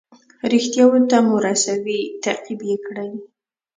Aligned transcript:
ریښتیاوو 0.51 0.99
ته 1.09 1.17
مو 1.27 1.35
رسوي 1.45 1.99
تعقیب 2.23 2.59
یې 2.69 2.77
کړئ. 2.85 3.11